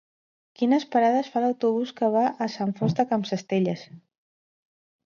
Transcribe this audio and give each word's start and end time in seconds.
Quines 0.61 0.85
parades 0.95 1.29
fa 1.35 1.43
l'autobús 1.43 1.93
que 2.01 2.09
va 2.17 2.25
a 2.47 2.49
Sant 2.57 2.75
Fost 2.81 3.03
de 3.03 3.07
Campsentelles? 3.13 3.87